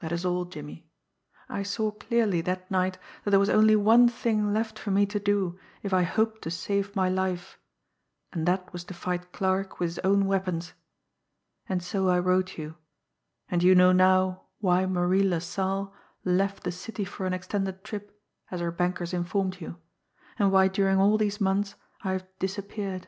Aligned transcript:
That 0.00 0.10
is 0.10 0.24
all, 0.24 0.44
Jimmie. 0.44 0.90
I 1.48 1.62
saw 1.62 1.92
clearly 1.92 2.40
that 2.40 2.68
night 2.68 2.98
that 3.22 3.30
there 3.30 3.38
was 3.38 3.48
only 3.48 3.76
one 3.76 4.08
thing 4.08 4.52
left 4.52 4.76
for 4.76 4.90
me 4.90 5.06
to 5.06 5.20
do 5.20 5.56
if 5.84 5.94
I 5.94 6.02
hoped 6.02 6.42
to 6.42 6.50
save 6.50 6.96
my 6.96 7.08
life, 7.08 7.56
and 8.32 8.44
that 8.48 8.72
was 8.72 8.82
to 8.86 8.92
fight 8.94 9.30
Clarke 9.30 9.78
with 9.78 9.90
his 9.90 9.98
own 10.00 10.26
weapons. 10.26 10.72
And 11.68 11.80
so 11.80 12.08
I 12.08 12.18
wrote 12.18 12.58
you; 12.58 12.74
and 13.48 13.62
you 13.62 13.76
know 13.76 13.92
now 13.92 14.46
why 14.58 14.84
Marie 14.84 15.22
LaSalle 15.22 15.94
'left 16.24 16.64
the 16.64 16.72
city 16.72 17.04
for 17.04 17.24
an 17.24 17.32
extended 17.32 17.84
trip,' 17.84 18.20
as 18.50 18.58
her 18.58 18.72
bankers 18.72 19.14
informed 19.14 19.60
you, 19.60 19.76
and 20.40 20.50
why 20.50 20.66
during 20.66 20.98
all 20.98 21.16
these 21.16 21.40
months 21.40 21.76
I 22.02 22.10
have 22.14 22.26
'disappeared.' 22.40 23.06